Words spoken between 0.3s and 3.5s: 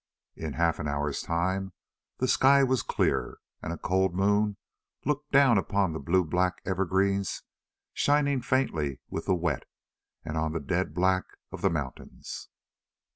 In half an hour's time the sky was clear,